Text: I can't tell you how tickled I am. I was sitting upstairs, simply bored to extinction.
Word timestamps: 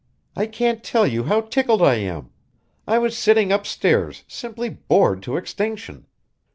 I 0.35 0.47
can't 0.47 0.83
tell 0.83 1.05
you 1.05 1.25
how 1.25 1.41
tickled 1.41 1.83
I 1.83 1.93
am. 1.97 2.31
I 2.87 2.97
was 2.97 3.15
sitting 3.15 3.51
upstairs, 3.51 4.23
simply 4.27 4.67
bored 4.67 5.21
to 5.21 5.37
extinction. 5.37 6.07